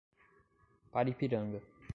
[0.91, 1.61] Paripiranga